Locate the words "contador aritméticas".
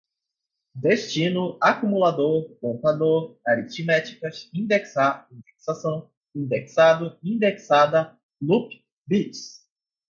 2.59-4.49